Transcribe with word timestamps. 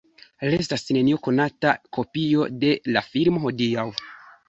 Restas 0.51 0.85
neniu 0.97 1.19
konata 1.27 1.75
kopio 1.99 2.51
de 2.65 2.75
la 2.97 3.07
filmo 3.15 3.47
hodiaŭ. 3.49 3.91